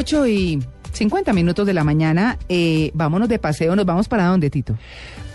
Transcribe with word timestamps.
Ocho 0.00 0.26
y 0.26 0.58
50 0.92 1.34
minutos 1.34 1.66
de 1.66 1.74
la 1.74 1.84
mañana. 1.84 2.38
Eh, 2.48 2.90
vámonos 2.94 3.28
de 3.28 3.38
paseo. 3.38 3.76
¿Nos 3.76 3.84
vamos 3.84 4.08
para 4.08 4.24
dónde, 4.28 4.48
Tito? 4.48 4.78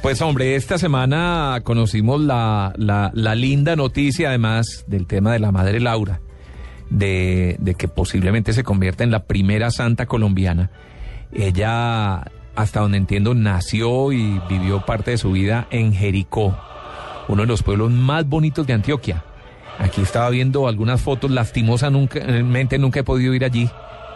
Pues 0.01 0.23
hombre, 0.23 0.55
esta 0.55 0.79
semana 0.79 1.61
conocimos 1.63 2.19
la, 2.19 2.73
la, 2.75 3.35
linda 3.35 3.75
noticia, 3.75 4.29
además 4.29 4.83
del 4.87 5.05
tema 5.05 5.31
de 5.31 5.37
la 5.37 5.51
madre 5.51 5.79
Laura, 5.79 6.19
de, 6.89 7.57
de 7.59 7.75
que 7.75 7.87
posiblemente 7.87 8.53
se 8.53 8.63
convierta 8.63 9.03
en 9.03 9.11
la 9.11 9.25
primera 9.25 9.69
santa 9.69 10.07
colombiana. 10.07 10.71
Ella, 11.31 12.23
hasta 12.55 12.79
donde 12.79 12.97
entiendo, 12.97 13.35
nació 13.35 14.13
y 14.13 14.41
vivió 14.49 14.83
parte 14.83 15.11
de 15.11 15.19
su 15.19 15.31
vida 15.33 15.67
en 15.69 15.93
Jericó, 15.93 16.57
uno 17.27 17.43
de 17.43 17.47
los 17.47 17.61
pueblos 17.61 17.91
más 17.91 18.27
bonitos 18.27 18.65
de 18.65 18.73
Antioquia. 18.73 19.23
Aquí 19.77 20.01
estaba 20.01 20.27
viendo 20.31 20.67
algunas 20.67 21.01
fotos, 21.01 21.29
lastimosamente 21.29 22.79
nunca 22.79 23.01
he 23.01 23.03
podido 23.03 23.35
ir 23.35 23.45
allí. 23.45 23.69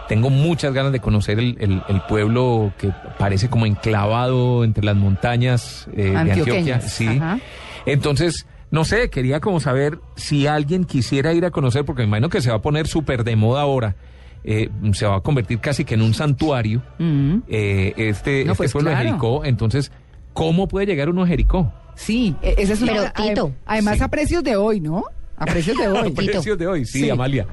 Tengo 0.09 0.29
muchas 0.29 0.73
ganas 0.73 0.91
de 0.91 0.99
conocer 0.99 1.39
el, 1.39 1.55
el- 1.61 1.81
el 1.87 2.01
pueblo 2.01 2.73
que 2.77 2.91
parece 3.17 3.49
como 3.49 3.65
enclavado 3.65 4.65
entre 4.65 4.83
las 4.83 4.97
montañas 4.97 5.87
eh, 5.95 6.09
de 6.11 6.17
Antioquia. 6.17 6.81
Sí. 6.81 7.07
ajá. 7.07 7.39
Entonces, 7.85 8.45
no 8.71 8.83
sé, 8.83 9.09
quería 9.09 9.39
como 9.39 9.59
saber 9.61 9.99
si 10.15 10.47
alguien 10.47 10.83
quisiera 10.83 11.31
ir 11.33 11.45
a 11.45 11.51
conocer, 11.51 11.85
porque 11.85 12.01
me 12.01 12.07
imagino 12.09 12.27
que 12.29 12.41
se 12.41 12.49
va 12.49 12.57
a 12.57 12.61
poner 12.61 12.87
súper 12.87 13.23
de 13.23 13.35
moda 13.37 13.61
ahora. 13.61 13.95
eh, 14.43 14.69
se 14.93 15.05
va 15.05 15.17
a 15.17 15.21
convertir 15.21 15.59
casi 15.59 15.83
que 15.85 15.93
en 15.95 16.01
un 16.01 16.13
santuario 16.13 16.81
Mm, 16.97 17.39
eh, 17.47 17.93
este, 17.97 18.45
No, 18.45 18.53
este 18.53 18.57
pues, 18.57 18.71
pueblo 18.73 18.89
de. 18.89 18.95
Jericó. 18.97 19.43
Entonces, 19.45 19.91
¿cómo 20.33 20.67
puede 20.67 20.85
llegar 20.85 21.09
uno 21.09 21.23
a 21.23 21.27
Jericó? 21.27 21.71
sí, 21.95 22.35
e- 22.41 22.55
esa 22.57 22.73
es 22.73 22.81
una. 22.81 22.93
Pero, 22.93 23.27
Tito. 23.29 23.51
Además, 23.65 23.97
Sí. 23.97 24.03
a 24.03 24.07
precios 24.07 24.43
de 24.43 24.55
hoy, 24.55 24.79
¿no? 24.79 25.03
A 25.37 25.45
precios 25.45 25.77
de 25.77 25.87
hoy. 25.89 26.11
Tito. 26.11 26.31
Precios 26.31 26.57
de 26.57 26.67
hoy, 26.67 26.85
sí, 26.85 27.01
Sí. 27.01 27.09
Amalia. 27.09 27.45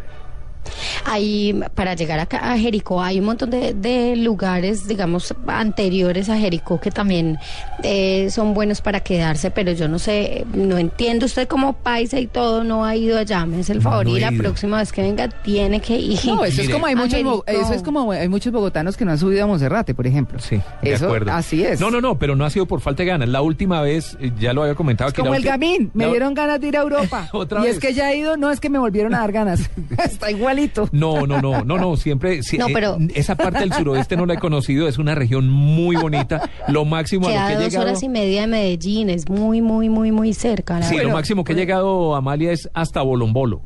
Ahí, 1.04 1.58
para 1.74 1.94
llegar 1.94 2.18
acá 2.18 2.52
a 2.52 2.58
Jericó, 2.58 3.02
hay 3.02 3.18
un 3.20 3.26
montón 3.26 3.50
de, 3.50 3.74
de 3.74 4.16
lugares, 4.16 4.86
digamos, 4.88 5.34
anteriores 5.46 6.28
a 6.28 6.36
Jericó 6.36 6.80
que 6.80 6.90
también 6.90 7.38
eh, 7.82 8.28
son 8.30 8.54
buenos 8.54 8.80
para 8.80 9.00
quedarse, 9.00 9.50
pero 9.50 9.72
yo 9.72 9.88
no 9.88 9.98
sé, 9.98 10.44
no 10.54 10.78
entiendo. 10.78 11.26
Usted 11.26 11.48
como 11.48 11.74
paisa 11.74 12.18
y 12.20 12.26
todo 12.26 12.64
no 12.64 12.84
ha 12.84 12.96
ido 12.96 13.18
allá, 13.18 13.44
me 13.46 13.60
hace 13.60 13.72
el 13.72 13.78
No, 13.78 13.84
favor. 13.90 14.06
no 14.06 14.16
y 14.16 14.20
la 14.20 14.32
ido. 14.32 14.42
próxima 14.42 14.78
vez 14.78 14.92
que 14.92 15.02
venga 15.02 15.28
tiene 15.28 15.80
que 15.80 15.96
ir. 15.98 16.18
No, 16.26 16.44
eso 16.44 16.62
es 16.62 16.68
como 16.70 16.86
hay 16.86 16.94
A 16.94 16.96
muchos, 16.96 17.12
Jericó. 17.12 17.44
eso 17.46 17.72
es 17.72 17.82
como 17.82 18.10
hay 18.12 18.28
muchos 18.28 18.52
bogotanos 18.52 18.96
que 18.96 19.04
no 19.04 19.12
han 19.12 19.18
subido 19.18 19.44
a 19.44 19.46
Monserrate, 19.46 19.94
por 19.94 20.06
ejemplo. 20.06 20.38
Sí, 20.38 20.60
de 20.82 20.92
eso, 20.92 21.06
acuerdo. 21.06 21.32
Así 21.32 21.64
es. 21.64 21.80
No, 21.80 21.90
no, 21.90 22.00
no, 22.00 22.18
pero 22.18 22.36
no 22.36 22.44
ha 22.44 22.50
sido 22.50 22.66
por 22.66 22.80
falta 22.80 23.02
de 23.02 23.08
ganas. 23.10 23.28
La 23.28 23.42
última 23.42 23.80
vez, 23.80 24.16
eh, 24.20 24.32
ya 24.38 24.52
lo 24.52 24.62
había 24.62 24.74
comentado. 24.74 25.08
Es 25.08 25.14
que 25.14 25.22
como 25.22 25.34
el 25.34 25.42
gamín, 25.42 25.90
me 25.94 26.04
la- 26.04 26.10
dieron 26.10 26.34
ganas 26.34 26.60
de 26.60 26.68
ir 26.68 26.76
a 26.76 26.80
Europa. 26.82 27.28
Otra 27.32 27.60
y 27.60 27.64
vez. 27.64 27.74
es 27.74 27.80
que 27.80 27.92
ya 27.94 28.12
he 28.12 28.18
ido, 28.18 28.36
no 28.36 28.50
es 28.50 28.60
que 28.60 28.70
me 28.70 28.78
volvieron 28.78 29.14
a 29.14 29.18
dar 29.20 29.32
ganas. 29.32 29.70
Está 30.04 30.30
igualito. 30.56 30.88
No, 30.92 31.26
no, 31.26 31.40
no, 31.40 31.64
no, 31.64 31.78
no, 31.78 31.96
siempre. 31.96 32.40
No, 32.58 32.68
eh, 32.68 33.08
esa 33.14 33.34
parte 33.36 33.60
del 33.60 33.72
suroeste 33.72 34.16
no 34.16 34.26
la 34.26 34.34
he 34.34 34.38
conocido, 34.38 34.88
es 34.88 34.98
una 34.98 35.14
región 35.14 35.48
muy 35.48 35.96
bonita. 35.96 36.48
Lo 36.68 36.84
máximo 36.84 37.26
a 37.26 37.30
lo 37.30 37.36
Queda 37.36 37.46
que 37.46 37.52
he 37.52 37.56
dos 37.56 37.64
llegado. 37.66 37.86
horas 37.86 38.02
y 38.02 38.08
media 38.08 38.40
de 38.42 38.46
Medellín, 38.46 39.10
es 39.10 39.28
muy, 39.28 39.60
muy, 39.60 39.88
muy, 39.88 40.12
muy 40.12 40.32
cerca. 40.34 40.78
la 40.80 40.86
Sí, 40.86 40.96
lo 40.96 41.10
máximo 41.10 41.44
que 41.44 41.52
he 41.52 41.56
llegado, 41.56 42.14
Amalia, 42.14 42.52
es 42.52 42.68
hasta 42.74 43.02
Bolombolo. 43.02 43.62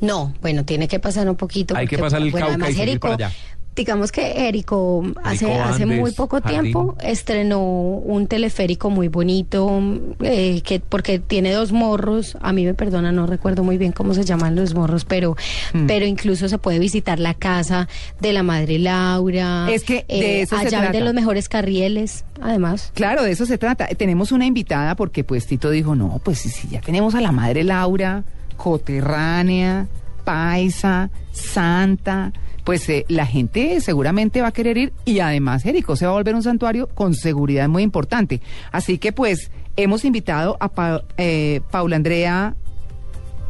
No, 0.00 0.34
bueno, 0.40 0.64
tiene 0.64 0.88
que 0.88 1.00
pasar 1.00 1.28
un 1.28 1.36
poquito. 1.36 1.76
Hay 1.76 1.86
que 1.86 1.98
pasar 1.98 2.22
el 2.22 2.30
bueno, 2.30 2.48
Cauca 2.48 2.70
y 2.70 2.72
seguir 2.72 2.88
Jericó, 2.88 3.08
para 3.08 3.26
allá. 3.26 3.36
Digamos 3.76 4.12
que 4.12 4.22
Jericó 4.22 5.04
hace, 5.24 5.52
hace 5.52 5.82
Andes, 5.82 6.00
muy 6.00 6.12
poco 6.12 6.40
Jardín. 6.40 6.60
tiempo 6.62 6.96
estrenó 7.02 7.60
un 7.62 8.26
teleférico 8.28 8.88
muy 8.90 9.08
bonito, 9.08 9.80
eh, 10.22 10.60
que 10.62 10.80
porque 10.80 11.18
tiene 11.18 11.52
dos 11.52 11.72
morros. 11.72 12.36
A 12.40 12.52
mí 12.52 12.64
me 12.64 12.74
perdona, 12.74 13.10
no 13.12 13.26
recuerdo 13.26 13.64
muy 13.64 13.76
bien 13.78 13.92
cómo 13.92 14.14
se 14.14 14.24
llaman 14.24 14.54
los 14.54 14.74
morros, 14.74 15.04
pero, 15.04 15.36
Mm. 15.72 15.86
pero 15.86 16.06
incluso 16.06 16.48
se 16.48 16.58
puede 16.58 16.78
visitar 16.78 17.18
la 17.18 17.34
casa 17.34 17.88
de 18.20 18.32
la 18.32 18.42
madre 18.42 18.78
Laura. 18.78 19.66
Es 19.70 19.82
que 19.84 20.04
de 20.08 20.38
eh, 20.38 20.40
eso 20.42 20.56
se 20.58 20.66
allá 20.66 20.78
trata. 20.82 20.92
de 20.98 21.00
los 21.00 21.14
mejores 21.14 21.48
carrieles, 21.48 22.24
además. 22.40 22.92
Claro, 22.94 23.22
de 23.24 23.32
eso 23.32 23.44
se 23.46 23.58
trata. 23.58 23.86
Tenemos 23.88 24.30
una 24.32 24.46
invitada 24.46 24.94
porque 24.94 25.24
pues 25.24 25.46
Tito 25.46 25.70
dijo, 25.70 25.94
no, 25.94 26.20
pues 26.24 26.38
si 26.38 26.68
ya 26.68 26.80
tenemos 26.80 27.14
a 27.14 27.20
la 27.20 27.32
madre 27.32 27.64
Laura, 27.64 28.22
coterránea, 28.56 29.86
paisa, 30.24 31.10
santa, 31.32 32.32
pues 32.64 32.88
eh, 32.88 33.04
la 33.08 33.26
gente 33.26 33.80
seguramente 33.80 34.40
va 34.40 34.48
a 34.48 34.52
querer 34.52 34.76
ir 34.78 34.92
y 35.04 35.20
además 35.20 35.62
Jericó 35.62 35.96
se 35.96 36.06
va 36.06 36.12
a 36.12 36.14
volver 36.14 36.34
un 36.34 36.42
santuario 36.42 36.88
con 36.88 37.14
seguridad 37.14 37.68
muy 37.68 37.82
importante. 37.82 38.40
Así 38.72 38.98
que 38.98 39.12
pues 39.12 39.50
hemos 39.76 40.04
invitado 40.04 40.56
a 40.60 40.68
Pa- 40.68 41.02
eh, 41.18 41.60
Paula 41.70 41.96
Andrea, 41.96 42.54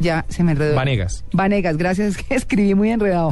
ya 0.01 0.25
se 0.29 0.43
me 0.43 0.53
enredó. 0.53 0.75
Vanegas. 0.75 1.25
Vanegas, 1.33 1.77
gracias, 1.77 2.17
es 2.17 2.23
que 2.25 2.35
escribí 2.37 2.75
muy 2.75 2.91
enredado. 2.91 3.31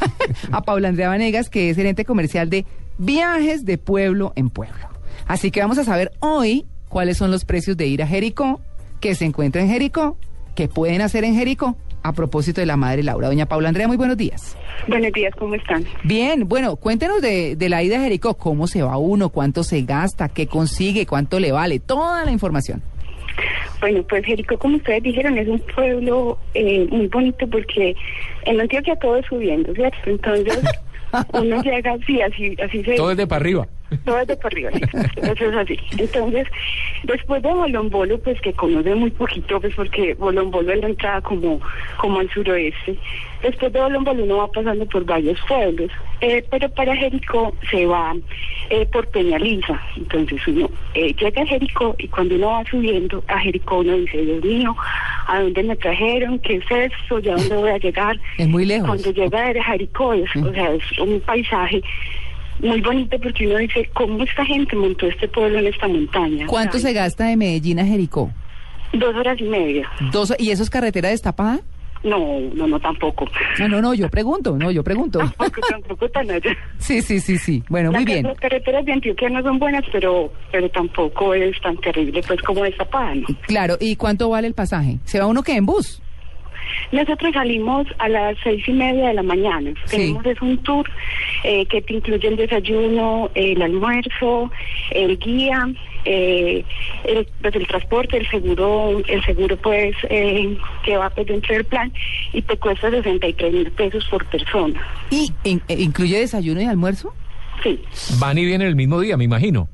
a 0.52 0.62
Paula 0.62 0.88
Andrea 0.88 1.08
Vanegas, 1.08 1.50
que 1.50 1.70
es 1.70 1.76
gerente 1.76 2.04
comercial 2.04 2.48
de 2.50 2.64
Viajes 2.98 3.64
de 3.64 3.76
Pueblo 3.78 4.32
en 4.36 4.50
Pueblo. 4.50 4.88
Así 5.26 5.50
que 5.50 5.60
vamos 5.60 5.78
a 5.78 5.84
saber 5.84 6.12
hoy 6.20 6.66
cuáles 6.88 7.16
son 7.16 7.30
los 7.32 7.44
precios 7.44 7.76
de 7.76 7.86
ir 7.86 8.02
a 8.02 8.06
Jericó, 8.06 8.60
que 9.00 9.14
se 9.16 9.24
encuentra 9.24 9.62
en 9.62 9.68
Jericó, 9.68 10.16
que 10.54 10.68
pueden 10.68 11.00
hacer 11.00 11.24
en 11.24 11.34
Jericó, 11.34 11.76
a 12.04 12.12
propósito 12.12 12.60
de 12.60 12.66
la 12.66 12.76
madre 12.76 13.02
Laura. 13.02 13.28
Doña 13.28 13.46
Paula 13.46 13.70
Andrea, 13.70 13.88
muy 13.88 13.96
buenos 13.96 14.18
días. 14.18 14.56
Buenos 14.86 15.10
días, 15.12 15.34
¿cómo 15.36 15.54
están? 15.54 15.84
Bien, 16.04 16.46
bueno, 16.46 16.76
cuéntenos 16.76 17.22
de, 17.22 17.56
de 17.56 17.68
la 17.70 17.82
ida 17.82 17.96
a 17.96 18.00
Jericó, 18.00 18.34
cómo 18.34 18.66
se 18.66 18.82
va 18.82 18.98
uno, 18.98 19.30
cuánto 19.30 19.64
se 19.64 19.82
gasta, 19.82 20.28
qué 20.28 20.46
consigue, 20.46 21.06
cuánto 21.06 21.40
le 21.40 21.50
vale, 21.50 21.80
toda 21.80 22.24
la 22.26 22.30
información. 22.30 22.82
Bueno, 23.80 24.02
pues 24.02 24.24
Jericó, 24.24 24.58
como 24.58 24.76
ustedes 24.76 25.02
dijeron, 25.02 25.38
es 25.38 25.48
un 25.48 25.60
pueblo 25.74 26.38
eh, 26.52 26.86
muy 26.90 27.06
bonito 27.08 27.46
porque 27.48 27.96
en 28.44 28.60
Antioquia 28.60 28.96
todo 28.96 29.16
es 29.16 29.26
subiendo, 29.26 29.74
¿cierto? 29.74 29.98
Entonces, 30.04 30.60
uno 31.32 31.62
llega 31.62 31.92
así, 31.94 32.20
así, 32.20 32.54
así 32.62 32.84
se... 32.84 32.96
Todo 32.96 33.12
es 33.12 33.16
de 33.16 33.26
para 33.26 33.40
arriba. 33.40 33.66
Todo 34.04 34.20
es 34.20 34.26
de 34.26 34.36
por 34.36 34.52
arriba. 34.52 34.70
Eso 34.70 35.44
es 35.44 35.56
así. 35.56 35.78
Entonces, 35.98 36.46
después 37.04 37.42
de 37.42 37.52
Bolombolo, 37.52 38.18
pues 38.18 38.40
que 38.40 38.52
conoce 38.52 38.94
muy 38.94 39.10
poquito, 39.10 39.60
pues 39.60 39.74
porque 39.74 40.14
Bolombolo 40.14 40.72
es 40.72 40.80
la 40.80 40.88
entrada 40.88 41.20
como, 41.20 41.60
como 41.98 42.20
al 42.20 42.30
suroeste. 42.30 42.96
Después 43.42 43.72
de 43.72 43.80
Bolombolo 43.80 44.24
uno 44.24 44.38
va 44.38 44.48
pasando 44.48 44.86
por 44.86 45.04
varios 45.04 45.38
pueblos, 45.46 45.90
eh, 46.22 46.42
pero 46.50 46.68
para 46.70 46.96
Jericó 46.96 47.54
se 47.70 47.84
va 47.84 48.14
eh, 48.70 48.86
por 48.86 49.06
Peñaliza. 49.08 49.78
Entonces 49.96 50.40
uno 50.46 50.70
eh, 50.94 51.14
llega 51.14 51.42
a 51.42 51.46
Jericó 51.46 51.94
y 51.98 52.08
cuando 52.08 52.36
uno 52.36 52.46
va 52.48 52.64
subiendo 52.70 53.22
a 53.28 53.38
Jericó 53.38 53.80
uno 53.80 53.98
dice, 53.98 54.16
Dios 54.18 54.42
mío, 54.42 54.74
¿a 55.26 55.40
dónde 55.40 55.62
me 55.62 55.76
trajeron? 55.76 56.38
¿Qué 56.38 56.56
es 56.56 56.70
esto? 56.70 57.18
¿Ya 57.18 57.36
dónde 57.36 57.56
voy 57.56 57.70
a 57.70 57.78
llegar? 57.78 58.18
Es 58.38 58.48
muy 58.48 58.64
lejos. 58.64 58.88
Cuando 58.88 59.10
llega 59.10 59.48
a 59.48 59.62
Jericó, 59.62 60.14
es, 60.14 60.34
o 60.36 60.52
sea, 60.52 60.72
es 60.72 60.98
un 60.98 61.20
paisaje 61.20 61.82
muy 62.64 62.80
bonito 62.80 63.18
porque 63.20 63.46
uno 63.46 63.58
dice, 63.58 63.88
¿cómo 63.92 64.24
esta 64.24 64.44
gente 64.44 64.74
montó 64.74 65.06
este 65.06 65.28
pueblo 65.28 65.58
en 65.58 65.66
esta 65.66 65.86
montaña? 65.86 66.46
¿Cuánto 66.46 66.78
sea, 66.78 66.90
se 66.90 66.94
gasta 66.94 67.26
de 67.26 67.36
Medellín 67.36 67.78
a 67.78 67.84
Jericó? 67.86 68.30
Dos 68.92 69.14
horas 69.14 69.38
y 69.40 69.44
media. 69.44 69.88
Dos, 70.12 70.34
¿Y 70.38 70.50
eso 70.50 70.62
es 70.62 70.70
carretera 70.70 71.10
destapada? 71.10 71.60
No, 72.04 72.38
no, 72.54 72.66
no, 72.66 72.78
tampoco. 72.78 73.26
No, 73.58 73.66
no, 73.66 73.80
no, 73.80 73.94
yo 73.94 74.10
pregunto, 74.10 74.58
no, 74.58 74.70
yo 74.70 74.84
pregunto. 74.84 75.18
Tampoco, 75.38 75.60
tampoco 75.68 76.08
tan 76.10 76.30
allá. 76.30 76.54
Sí, 76.76 77.00
sí, 77.00 77.18
sí, 77.18 77.38
sí. 77.38 77.62
Bueno, 77.70 77.90
muy 77.90 78.00
Las- 78.00 78.04
bien. 78.04 78.26
Las 78.26 78.38
carreteras 78.38 78.84
de 78.84 78.92
Antioquia 78.92 79.30
no 79.30 79.42
son 79.42 79.58
buenas, 79.58 79.84
pero, 79.90 80.30
pero 80.52 80.68
tampoco 80.70 81.32
es 81.32 81.58
tan 81.62 81.76
terrible 81.78 82.22
pues 82.26 82.40
como 82.42 82.64
esta 82.64 82.86
¿no? 83.14 83.26
Claro, 83.46 83.76
¿y 83.80 83.96
cuánto 83.96 84.28
vale 84.28 84.46
el 84.48 84.54
pasaje? 84.54 84.98
¿Se 85.04 85.18
va 85.18 85.26
uno 85.26 85.42
que 85.42 85.56
en 85.56 85.64
bus? 85.64 86.02
Nosotros 86.92 87.32
salimos 87.32 87.86
a 87.98 88.08
las 88.08 88.36
seis 88.42 88.66
y 88.68 88.72
media 88.72 89.08
de 89.08 89.14
la 89.14 89.22
mañana. 89.22 89.72
Sí. 89.86 89.96
Tenemos 89.96 90.26
es 90.26 90.40
un 90.42 90.58
tour 90.58 90.88
eh, 91.44 91.66
que 91.66 91.82
te 91.82 91.94
incluye 91.94 92.28
el 92.28 92.36
desayuno, 92.36 93.30
el 93.34 93.60
almuerzo, 93.62 94.50
el 94.90 95.18
guía, 95.18 95.68
eh, 96.04 96.64
el, 97.04 97.26
pues 97.40 97.54
el 97.56 97.66
transporte, 97.66 98.16
el 98.18 98.28
seguro, 98.28 99.02
el 99.06 99.24
seguro 99.24 99.56
pues 99.56 99.94
eh, 100.10 100.56
que 100.84 100.96
va 100.96 101.10
pues 101.10 101.26
dentro 101.26 101.54
del 101.54 101.64
plan 101.64 101.92
y 102.32 102.42
te 102.42 102.56
cuesta 102.58 102.90
63 102.90 103.52
mil 103.52 103.70
pesos 103.72 104.04
por 104.10 104.24
persona. 104.26 104.80
¿Y 105.10 105.32
in- 105.44 105.62
eh, 105.68 105.76
incluye 105.78 106.18
desayuno 106.18 106.60
y 106.60 106.64
almuerzo? 106.64 107.14
Sí. 107.62 107.80
Van 108.18 108.36
y 108.36 108.44
vienen 108.44 108.68
el 108.68 108.76
mismo 108.76 109.00
día, 109.00 109.16
me 109.16 109.24
imagino. 109.24 109.68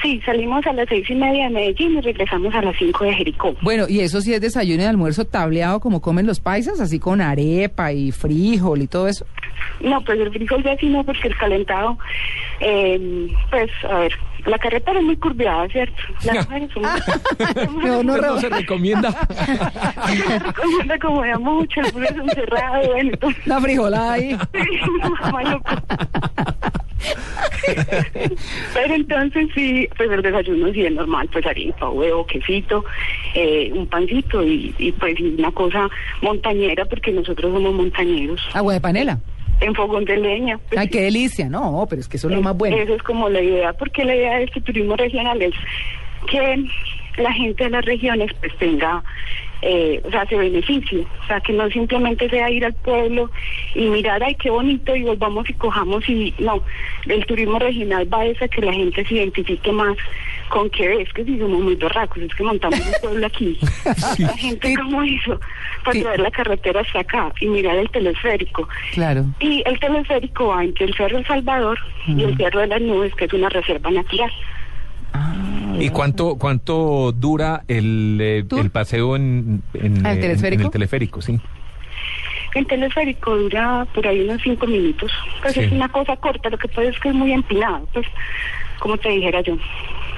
Sí, 0.00 0.20
salimos 0.24 0.66
a 0.66 0.72
las 0.72 0.88
seis 0.88 1.08
y 1.10 1.14
media 1.14 1.44
de 1.44 1.50
Medellín 1.50 1.98
y 1.98 2.00
regresamos 2.00 2.54
a 2.54 2.62
las 2.62 2.76
cinco 2.76 3.04
de 3.04 3.14
Jericó. 3.14 3.54
Bueno, 3.62 3.86
y 3.88 4.00
eso 4.00 4.20
sí 4.20 4.32
es 4.32 4.40
desayuno 4.40 4.82
y 4.82 4.86
almuerzo 4.86 5.24
tableado 5.24 5.80
como 5.80 6.00
comen 6.00 6.26
los 6.26 6.40
paisas, 6.40 6.80
así 6.80 6.98
con 6.98 7.20
arepa 7.20 7.92
y 7.92 8.10
frijol 8.10 8.82
y 8.82 8.86
todo 8.86 9.06
eso. 9.08 9.26
No, 9.80 10.00
pues 10.00 10.18
el 10.18 10.30
frijol 10.30 10.62
ya 10.64 10.76
sí 10.76 10.88
no, 10.88 11.04
porque 11.04 11.28
el 11.28 11.36
calentado, 11.36 11.98
eh, 12.60 13.28
pues, 13.50 13.70
a 13.88 13.98
ver, 14.00 14.12
la 14.46 14.58
carretera 14.58 14.98
es 14.98 15.04
muy 15.04 15.16
curviada, 15.16 15.68
¿cierto? 15.68 15.94
Las 16.24 16.48
mujeres 16.48 16.70
son 16.72 16.82
muy... 17.74 17.84
No, 17.84 18.02
no, 18.02 18.16
Raúl. 18.16 18.34
no 18.36 18.40
se 18.40 18.48
recomienda. 18.48 19.10
recomienda 20.46 20.98
como 20.98 21.22
de 21.22 21.38
mucho, 21.38 21.80
el 21.80 22.04
es 22.04 22.10
encerrado, 22.10 22.86
bueno, 22.88 23.10
entonces... 23.12 23.46
Una 23.46 23.60
frijolada 23.60 24.12
ahí. 24.14 24.36
Maluco. 25.32 25.70
Pero 28.74 28.94
entonces 28.94 29.48
sí, 29.54 29.88
pues 29.96 30.10
el 30.10 30.22
desayuno 30.22 30.72
sí 30.72 30.84
es 30.84 30.92
normal, 30.92 31.28
pues 31.32 31.46
harina, 31.46 31.88
huevo, 31.88 32.26
quesito, 32.26 32.84
eh, 33.34 33.70
un 33.74 33.86
pancito 33.86 34.42
y, 34.42 34.74
y 34.78 34.92
pues 34.92 35.18
una 35.20 35.50
cosa 35.52 35.88
montañera, 36.20 36.84
porque 36.84 37.12
nosotros 37.12 37.52
somos 37.52 37.72
montañeros, 37.74 38.40
Agua 38.54 38.74
de 38.74 38.80
panela. 38.80 39.18
en 39.60 39.74
fogón 39.74 40.04
de 40.04 40.16
leña. 40.16 40.58
pues, 40.68 40.80
Ay, 40.80 40.88
qué 40.88 41.02
delicia. 41.02 41.48
No, 41.48 41.86
pero 41.88 42.00
es 42.00 42.08
que 42.08 42.16
eso 42.16 42.28
es 42.28 42.34
lo 42.34 42.42
más 42.42 42.56
bueno. 42.56 42.76
Esa 42.76 42.94
es 42.94 43.02
como 43.02 43.28
la 43.28 43.40
idea, 43.40 43.72
porque 43.72 44.04
la 44.04 44.14
idea 44.14 44.38
de 44.38 44.44
este 44.44 44.60
turismo 44.60 44.96
regional 44.96 45.40
es 45.42 45.54
que 46.30 46.64
la 47.18 47.32
gente 47.32 47.64
de 47.64 47.70
las 47.70 47.84
regiones 47.84 48.30
pues 48.40 48.56
tenga, 48.58 49.02
eh, 49.62 50.00
o 50.04 50.10
sea, 50.10 50.26
se 50.26 50.36
beneficie, 50.36 51.06
o 51.22 51.26
sea, 51.26 51.40
que 51.40 51.52
no 51.52 51.68
simplemente 51.70 52.28
sea 52.28 52.50
ir 52.50 52.64
al 52.64 52.74
pueblo 52.74 53.30
y 53.76 53.86
mirar, 53.88 54.22
ay, 54.22 54.34
qué 54.34 54.50
bonito, 54.50 54.94
y 54.96 55.02
volvamos 55.04 55.48
y 55.48 55.54
cojamos 55.54 56.08
y 56.08 56.34
no, 56.38 56.62
el 57.06 57.24
turismo 57.26 57.58
regional 57.60 58.12
va 58.12 58.22
a 58.22 58.48
que 58.48 58.60
la 58.60 58.72
gente 58.72 59.04
se 59.04 59.14
identifique 59.14 59.70
más 59.70 59.96
con 60.48 60.68
qué 60.70 61.02
es, 61.02 61.12
que 61.12 61.24
si 61.24 61.38
somos 61.38 61.60
muy 61.60 61.76
berracos, 61.76 62.18
es 62.22 62.34
que 62.34 62.42
montamos 62.42 62.78
un 62.80 62.92
pueblo 63.00 63.26
aquí, 63.26 63.58
la 64.18 64.36
gente 64.36 64.74
como 64.76 65.02
hizo, 65.04 65.40
para 65.84 65.92
Sí. 65.92 66.02
traer 66.02 66.20
la 66.20 66.30
carretera 66.30 66.80
hasta 66.80 67.00
acá 67.00 67.32
y 67.40 67.46
mirar 67.46 67.76
el 67.76 67.88
telesférico. 67.90 68.68
Claro. 68.92 69.24
Y 69.40 69.62
el 69.66 69.78
teleférico 69.78 70.48
va 70.48 70.64
entre 70.64 70.86
el 70.86 70.94
Cerro 70.94 71.18
El 71.18 71.26
Salvador 71.26 71.78
y 72.06 72.22
el 72.24 72.36
Cerro 72.36 72.60
de 72.60 72.66
las 72.66 72.80
Nubes, 72.80 73.14
que 73.14 73.26
es 73.26 73.32
una 73.32 73.48
reserva 73.48 73.90
natural. 73.90 74.30
¿Y 75.80 75.88
cuánto 75.90 76.36
cuánto 76.36 77.12
dura 77.12 77.64
el, 77.68 78.18
eh, 78.20 78.44
el 78.56 78.70
paseo 78.70 79.16
en, 79.16 79.62
en, 79.74 80.06
¿Ah, 80.06 80.12
el 80.12 80.18
eh, 80.18 80.20
telesférico? 80.22 80.60
en 80.62 80.66
el 80.66 80.72
teleférico? 80.72 81.22
Sí. 81.22 81.38
El 82.54 82.66
teleférico 82.66 83.36
dura 83.36 83.86
por 83.94 84.06
ahí 84.06 84.20
unos 84.22 84.40
cinco 84.42 84.66
minutos. 84.66 85.10
Pues 85.40 85.54
Sí. 85.54 85.60
es 85.60 85.72
una 85.72 85.88
cosa 85.88 86.16
corta, 86.16 86.50
lo 86.50 86.58
que 86.58 86.68
pasa 86.68 86.82
es 86.84 86.98
que 87.00 87.08
es 87.08 87.14
muy 87.14 87.32
empinado, 87.32 87.88
pues, 87.94 88.06
como 88.78 88.98
te 88.98 89.08
dijera 89.08 89.40
yo. 89.40 89.56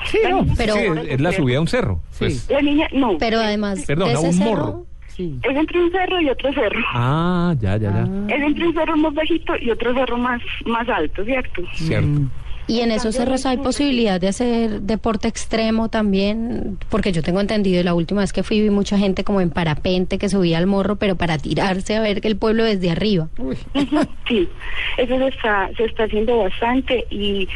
Sí, 0.06 0.18
no. 0.28 0.44
Pero, 0.56 0.74
Sí, 0.74 0.80
es, 0.80 1.08
es 1.10 1.20
la 1.20 1.32
subida 1.32 1.58
a 1.58 1.60
un 1.60 1.68
cerro. 1.68 2.00
Pues, 2.18 2.48
La 2.50 2.60
niña, 2.60 2.88
no. 2.92 3.16
pero 3.18 3.38
además 3.38 3.84
Perdón, 3.86 4.14
a 4.14 4.18
un 4.20 4.32
cerro, 4.32 4.50
morro. 4.50 4.86
Sí. 5.08 5.38
Es 5.44 5.56
entre 5.56 5.80
un 5.80 5.92
cerro 5.92 6.20
y 6.20 6.28
otro 6.28 6.52
cerro. 6.52 6.80
Ah, 6.92 7.54
ya, 7.60 7.76
ya, 7.76 7.90
ya. 7.92 8.34
Es 8.34 8.42
entre 8.42 8.66
un 8.66 8.74
cerro 8.74 8.96
más 8.96 9.14
bajito 9.14 9.52
y 9.60 9.70
otro 9.70 9.94
cerro 9.94 10.18
más, 10.18 10.42
más 10.66 10.88
alto, 10.88 11.24
¿cierto? 11.24 11.62
Cierto. 11.74 12.06
Mm. 12.08 12.30
Y 12.66 12.80
en 12.80 12.90
esos 12.90 13.14
cerros 13.14 13.44
hay 13.46 13.58
posibilidad 13.58 14.20
de 14.20 14.28
hacer 14.28 14.80
deporte 14.82 15.28
extremo 15.28 15.88
también, 15.90 16.78
porque 16.88 17.12
yo 17.12 17.22
tengo 17.22 17.40
entendido, 17.40 17.80
y 17.80 17.84
la 17.84 17.94
última 17.94 18.22
vez 18.22 18.32
que 18.32 18.42
fui 18.42 18.60
vi 18.60 18.70
mucha 18.70 18.98
gente 18.98 19.22
como 19.24 19.40
en 19.40 19.50
parapente 19.50 20.18
que 20.18 20.28
subía 20.28 20.58
al 20.58 20.66
morro, 20.66 20.96
pero 20.96 21.16
para 21.16 21.36
tirarse 21.38 21.96
a 21.96 22.00
ver 22.00 22.20
que 22.20 22.28
el 22.28 22.36
pueblo 22.36 22.64
desde 22.64 22.90
arriba. 22.90 23.28
Sí, 24.26 24.48
eso 24.96 25.18
se 25.18 25.28
está, 25.28 25.70
se 25.76 25.84
está 25.84 26.04
haciendo 26.04 26.38
bastante 26.38 27.04
y 27.10 27.46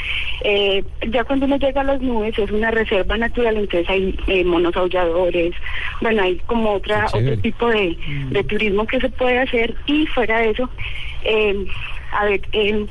eh, 0.44 0.84
ya 1.11 1.25
cuando 1.25 1.46
uno 1.46 1.56
llega 1.56 1.81
a 1.81 1.84
las 1.84 2.02
nubes 2.02 2.38
es 2.38 2.50
una 2.50 2.70
reserva 2.70 3.16
natural, 3.16 3.56
entonces 3.56 3.88
hay 3.88 4.14
eh, 4.26 4.44
monos 4.44 4.76
aulladores, 4.76 5.54
bueno, 6.02 6.22
hay 6.22 6.37
como 6.46 6.72
otra 6.72 7.06
otro 7.06 7.38
tipo 7.38 7.69
de, 7.69 7.96
de 8.31 8.44
turismo 8.44 8.87
que 8.87 9.00
se 9.00 9.08
puede 9.08 9.38
hacer 9.38 9.75
y 9.87 10.06
fuera 10.08 10.40
de 10.40 10.50
eso, 10.50 10.69
eh, 11.25 11.66
a 12.12 12.25
ver, 12.26 12.43
eh, 12.52 12.87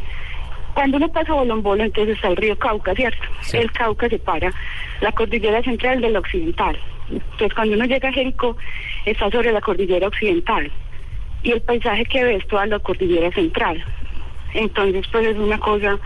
cuando 0.78 0.98
uno 0.98 1.12
pasa 1.12 1.34
Bolombolo, 1.34 1.84
entonces 1.84 2.18
está 2.18 2.28
el 2.28 2.36
río 2.36 2.56
Cauca, 2.56 2.94
¿cierto? 2.94 3.24
Sí. 3.42 3.58
El 3.58 3.72
Cauca 3.72 4.08
separa 4.10 4.54
la 5.02 5.12
cordillera 5.12 5.64
central 5.64 6.02
del 6.02 6.16
occidental. 6.16 6.78
Entonces, 7.10 7.52
cuando 7.56 7.74
uno 7.74 7.86
llega 7.86 8.10
a 8.10 8.14
Jericó, 8.14 8.56
está 9.04 9.32
sobre 9.32 9.52
la 9.52 9.60
cordillera 9.60 10.08
occidental 10.08 10.72
y 11.42 11.54
el 11.54 11.62
paisaje 11.62 12.06
que 12.06 12.24
ves 12.24 12.46
toda 12.46 12.68
la 12.68 12.78
cordillera 12.78 13.32
central. 13.32 13.84
Entonces, 14.54 15.08
pues 15.12 15.26
es 15.26 15.38
una 15.38 15.58
cosa, 15.58 15.98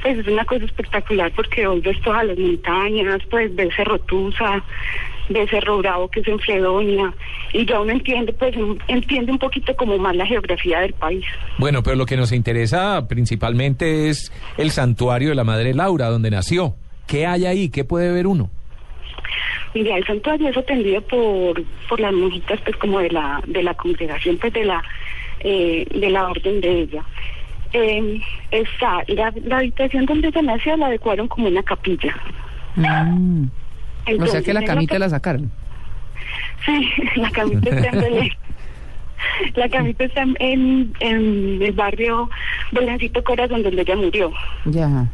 pues 0.00 0.16
es 0.16 0.26
una 0.26 0.46
cosa 0.46 0.64
espectacular 0.64 1.30
porque 1.32 1.66
hoy 1.66 1.82
ves 1.82 2.00
todas 2.00 2.24
las 2.24 2.38
montañas, 2.38 3.20
pues 3.28 3.54
ves 3.54 3.76
Cerro 3.76 3.98
Ves 5.28 5.50
Cerro 5.50 5.78
Bravo 5.78 6.08
que 6.08 6.20
es 6.20 6.28
en 6.28 6.38
Fredonia 6.38 7.12
y 7.52 7.66
ya 7.66 7.80
uno 7.80 7.92
entiende, 7.92 8.32
pues 8.32 8.56
un- 8.56 8.78
entiende 8.88 9.32
un 9.32 9.38
poquito 9.38 9.74
como 9.76 9.98
más 9.98 10.14
la 10.14 10.24
geografía 10.26 10.80
del 10.80 10.92
país. 10.92 11.24
Bueno, 11.58 11.82
pero 11.82 11.96
lo 11.96 12.06
que 12.06 12.16
nos 12.16 12.30
interesa 12.32 13.06
principalmente 13.08 14.08
es 14.08 14.32
el 14.56 14.70
santuario 14.70 15.30
de 15.30 15.34
la 15.34 15.44
Madre 15.44 15.74
Laura, 15.74 16.08
donde 16.08 16.30
nació. 16.30 16.74
¿Qué 17.06 17.26
hay 17.26 17.46
ahí? 17.46 17.68
¿Qué 17.70 17.84
puede 17.84 18.12
ver 18.12 18.26
uno? 18.26 18.50
Mira, 19.74 19.96
el 19.96 20.06
santuario 20.06 20.48
es 20.48 20.56
atendido 20.56 21.00
por, 21.02 21.62
por 21.88 22.00
las 22.00 22.12
monjitas, 22.12 22.60
pues 22.62 22.76
como 22.76 22.98
de 23.00 23.10
la, 23.10 23.42
de 23.46 23.62
la 23.62 23.74
congregación, 23.74 24.38
pues 24.38 24.52
de 24.52 24.64
la, 24.64 24.82
eh, 25.40 25.86
de 25.94 26.10
la 26.10 26.28
orden 26.28 26.60
de 26.60 26.80
ella. 26.82 27.02
Eh, 27.72 28.20
está, 28.52 29.02
la, 29.08 29.32
la 29.44 29.58
habitación 29.58 30.06
donde 30.06 30.28
ella 30.28 30.40
nació 30.42 30.76
la 30.76 30.86
adecuaron 30.86 31.28
como 31.28 31.48
una 31.48 31.62
capilla. 31.62 32.16
Mm. 32.76 33.48
O 34.06 34.08
sea 34.08 34.14
Entonces, 34.14 34.44
que 34.44 34.52
la 34.52 34.64
camita 34.64 34.98
la 34.98 35.08
sacaron. 35.08 35.50
Sí, 36.64 36.90
la 37.16 37.30
camita 37.30 37.70
está 37.70 37.88
en 37.88 38.00
Belén. 38.00 38.30
La 39.54 39.68
camita 39.68 40.04
está 40.04 40.22
en, 40.22 40.92
en, 41.00 41.62
el 41.62 41.72
barrio 41.72 42.28
Belencito 42.70 43.24
Corazón, 43.24 43.62
donde 43.62 43.82
ella 43.82 43.96
murió. 43.96 44.32
Ya. 44.66 45.06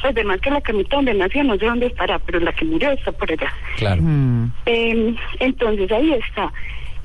Pues 0.00 0.16
además 0.16 0.40
que 0.40 0.50
la 0.50 0.60
camita 0.60 0.96
donde 0.96 1.14
nació, 1.14 1.44
no 1.44 1.56
sé 1.56 1.66
dónde 1.66 1.86
estará, 1.86 2.18
pero 2.20 2.40
la 2.40 2.52
que 2.52 2.64
murió 2.64 2.90
está 2.90 3.12
por 3.12 3.30
allá. 3.30 3.52
Claro. 3.76 4.02
Mm. 4.02 4.52
Eh, 4.66 5.14
entonces 5.40 5.92
ahí 5.92 6.12
está 6.14 6.52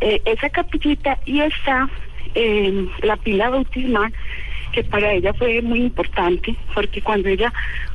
eh, 0.02 0.22
esa 0.26 0.50
capillita 0.50 1.18
y 1.26 1.42
está 1.42 1.90
eh, 2.36 2.88
la 3.04 3.16
pila 3.18 3.50
bautismal 3.50 4.14
que 4.72 4.84
para 4.84 5.14
ella 5.14 5.34
fue 5.34 5.62
muy 5.62 5.84
importante 5.84 6.54
porque 6.74 7.02
cuando 7.02 7.30
ella 7.30 7.54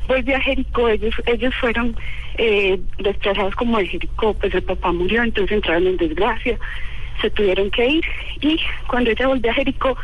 volvió 0.08 0.36
a 0.36 0.40
Jericó 0.40 0.88
ellos 0.88 1.14
ellos 1.26 1.54
fueron 1.56 1.94
eh, 2.42 2.80
desplazados 2.98 3.54
como 3.54 3.76
de 3.76 3.86
Jericó 3.86 4.32
pues 4.32 4.54
el 4.54 4.62
papá 4.62 4.92
murió 4.92 5.22
entonces 5.22 5.56
entraron 5.56 5.86
en 5.86 5.98
desgracia 5.98 6.58
se 7.20 7.28
tuvieron 7.30 7.70
que 7.70 7.86
ir 7.86 8.04
y 8.40 8.58
cuando 8.86 9.10
ella 9.10 9.28
volvió 9.28 9.50
a 9.50 9.54
Jericó 9.54 9.94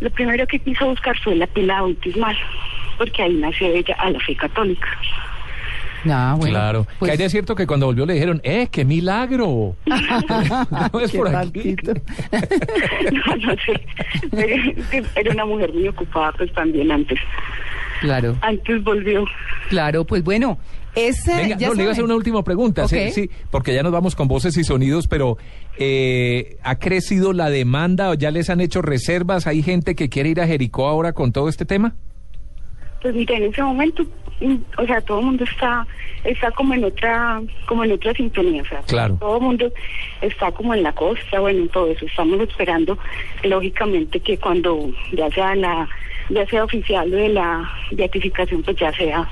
lo 0.00 0.10
primero 0.10 0.46
que 0.46 0.58
quiso 0.58 0.86
buscar 0.86 1.18
fue 1.20 1.36
la 1.36 1.46
pila 1.46 1.80
bautismal 1.80 2.36
porque 2.98 3.22
ahí 3.22 3.34
nació 3.34 3.68
ella 3.68 3.94
a 3.98 4.10
la 4.10 4.20
fe 4.20 4.36
católica 4.36 4.88
Ah, 6.08 6.34
bueno. 6.38 6.52
claro. 6.54 6.86
Pues, 6.98 7.10
Que 7.10 7.12
hay 7.12 7.18
de 7.18 7.28
cierto 7.28 7.54
que 7.54 7.66
cuando 7.66 7.86
volvió 7.86 8.06
le 8.06 8.14
dijeron, 8.14 8.40
¡eh, 8.42 8.68
qué 8.70 8.84
milagro! 8.86 9.76
no 9.84 11.00
es 11.00 11.10
¿Qué 11.10 11.18
por 11.18 11.34
aquí. 11.36 11.76
No, 13.12 13.36
no 13.36 13.54
sé. 13.66 15.04
Era 15.14 15.32
una 15.32 15.44
mujer 15.44 15.72
muy 15.74 15.88
ocupada, 15.88 16.32
pues 16.32 16.50
también 16.54 16.90
antes. 16.90 17.18
Claro, 18.00 18.36
Antes 18.40 18.82
volvió. 18.82 19.24
claro, 19.68 20.04
pues 20.04 20.24
bueno, 20.24 20.58
ese 20.94 21.36
Venga, 21.36 21.56
ya 21.56 21.68
no, 21.68 21.74
le 21.74 21.82
iba 21.82 21.90
a 21.90 21.92
hacer 21.92 22.04
una 22.04 22.16
última 22.16 22.42
pregunta. 22.42 22.88
Sí. 22.88 23.10
Sí, 23.10 23.30
porque 23.50 23.74
ya 23.74 23.82
nos 23.82 23.92
vamos 23.92 24.16
con 24.16 24.26
voces 24.26 24.56
y 24.56 24.64
sonidos, 24.64 25.06
pero 25.06 25.36
eh, 25.78 26.56
¿ha 26.62 26.78
crecido 26.78 27.32
la 27.32 27.50
demanda 27.50 28.10
o 28.10 28.14
ya 28.14 28.30
les 28.30 28.50
han 28.50 28.60
hecho 28.60 28.82
reservas? 28.82 29.46
¿Hay 29.46 29.62
gente 29.62 29.94
que 29.94 30.08
quiere 30.08 30.30
ir 30.30 30.40
a 30.40 30.46
Jericó 30.46 30.88
ahora 30.88 31.12
con 31.12 31.32
todo 31.32 31.48
este 31.48 31.64
tema? 31.64 31.94
Pues 33.02 33.14
mira, 33.14 33.36
en 33.36 33.44
ese 33.44 33.62
momento, 33.62 34.04
o 34.78 34.86
sea, 34.86 35.00
todo 35.02 35.20
el 35.20 35.26
mundo 35.26 35.44
está 35.44 35.86
está 36.24 36.50
como 36.50 36.74
en 36.74 36.84
otra 36.84 37.40
como 37.66 37.84
en 37.84 37.92
otra 37.92 38.12
sintonía, 38.14 38.62
o 38.62 38.66
sea, 38.66 38.80
Claro. 38.82 39.16
todo 39.20 39.36
el 39.36 39.42
mundo 39.42 39.72
está 40.20 40.50
como 40.52 40.74
en 40.74 40.82
la 40.82 40.92
costa, 40.92 41.40
bueno, 41.40 41.60
en 41.62 41.68
todo 41.68 41.90
eso. 41.90 42.04
Estamos 42.06 42.40
esperando, 42.40 42.98
lógicamente, 43.44 44.20
que 44.20 44.38
cuando 44.38 44.90
ya 45.12 45.30
sea 45.30 45.54
la 45.54 45.88
ya 46.28 46.46
sea 46.46 46.64
oficial 46.64 47.10
lo 47.10 47.16
de 47.16 47.28
la 47.30 47.70
beatificación, 47.92 48.62
pues 48.62 48.76
ya 48.76 48.92
sea 48.92 49.28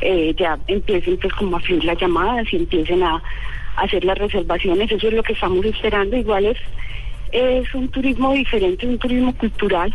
eh, 0.00 0.34
ya 0.36 0.58
empiecen 0.66 1.18
pues 1.18 1.32
como 1.34 1.56
a 1.56 1.60
fluir 1.60 1.84
las 1.84 1.98
llamadas 1.98 2.50
y 2.52 2.56
empiecen 2.56 3.02
a, 3.02 3.16
a 3.76 3.82
hacer 3.82 4.04
las 4.04 4.16
reservaciones. 4.18 4.90
Eso 4.90 5.08
es 5.08 5.14
lo 5.14 5.22
que 5.22 5.34
estamos 5.34 5.64
esperando. 5.64 6.16
Igual 6.16 6.46
es 6.46 6.58
es 7.32 7.72
un 7.74 7.88
turismo 7.88 8.32
diferente, 8.32 8.86
un 8.86 8.98
turismo 8.98 9.32
cultural 9.36 9.94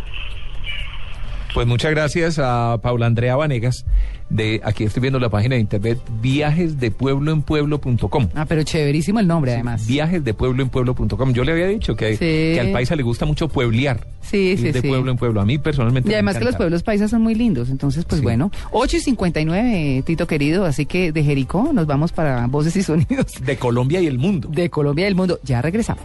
Pues 1.55 1.65
muchas 1.67 1.89
gracias 1.91 2.37
a 2.37 2.77
Paula 2.83 3.05
Andrea 3.07 3.35
Vanegas 3.37 3.85
de 4.29 4.59
aquí 4.63 4.83
estoy 4.83 4.99
viendo 5.01 5.19
la 5.19 5.29
página 5.29 5.55
de 5.55 5.61
internet 5.61 5.97
viajesdepuebloenpueblo.com. 6.21 8.27
Ah, 8.35 8.45
pero 8.45 8.63
chéverísimo 8.63 9.19
el 9.21 9.27
nombre, 9.27 9.53
además. 9.53 9.87
Viajesdepuebloenpueblo.com. 9.87 11.31
Yo 11.31 11.43
le 11.45 11.51
había 11.53 11.67
dicho 11.67 11.95
que, 11.95 12.13
Sí. 12.13 12.17
que 12.19 12.59
al 12.59 12.71
país 12.73 12.91
le 12.91 13.03
gusta 13.03 13.25
mucho 13.25 13.47
pueblear. 13.47 14.05
Sí, 14.21 14.57
sí, 14.57 14.71
de 14.71 14.81
sí. 14.81 14.87
pueblo 14.87 15.11
en 15.11 15.17
pueblo. 15.17 15.39
A 15.41 15.45
mí 15.45 15.57
personalmente 15.59 16.09
Y 16.09 16.11
me 16.11 16.15
además 16.15 16.37
que 16.37 16.43
los 16.43 16.55
pueblos 16.57 16.83
paisas 16.83 17.09
son 17.11 17.21
muy 17.21 17.35
lindos, 17.35 17.69
entonces 17.69 18.03
pues 18.03 18.19
Sí. 18.19 18.23
bueno, 18.23 18.51
8 18.71 18.97
y 18.97 18.99
59, 18.99 20.03
Tito 20.05 20.27
querido, 20.27 20.65
así 20.65 20.85
que 20.85 21.13
de 21.13 21.23
Jericó 21.23 21.71
nos 21.71 21.85
vamos 21.87 22.11
para 22.11 22.47
Voces 22.47 22.75
y 22.75 22.83
Sonidos 22.83 23.27
De 23.45 23.55
Colombia 23.57 24.01
y 24.01 24.07
el 24.07 24.17
mundo. 24.17 24.49
de 24.51 24.69
Colombia 24.69 25.05
y 25.05 25.07
el 25.07 25.15
Mundo. 25.15 25.39
Ya 25.43 25.61
regresamos. 25.61 26.03